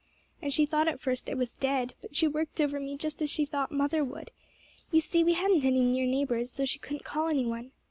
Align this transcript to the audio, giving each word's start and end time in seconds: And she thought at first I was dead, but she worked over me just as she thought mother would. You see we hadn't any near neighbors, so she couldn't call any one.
And 0.41 0.51
she 0.51 0.65
thought 0.65 0.87
at 0.87 0.99
first 0.99 1.29
I 1.29 1.35
was 1.35 1.53
dead, 1.53 1.93
but 2.01 2.15
she 2.15 2.27
worked 2.27 2.59
over 2.59 2.79
me 2.79 2.97
just 2.97 3.21
as 3.21 3.29
she 3.29 3.45
thought 3.45 3.71
mother 3.71 4.03
would. 4.03 4.31
You 4.89 4.99
see 4.99 5.23
we 5.23 5.33
hadn't 5.33 5.63
any 5.63 5.81
near 5.81 6.07
neighbors, 6.07 6.49
so 6.49 6.65
she 6.65 6.79
couldn't 6.79 7.03
call 7.05 7.27
any 7.27 7.45
one. 7.45 7.71